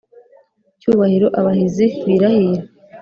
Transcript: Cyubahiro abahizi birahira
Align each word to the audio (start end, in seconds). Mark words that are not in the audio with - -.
Cyubahiro 0.79 1.27
abahizi 1.39 1.85
birahira 2.05 2.63